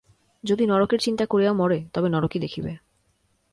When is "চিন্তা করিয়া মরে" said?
0.99-1.79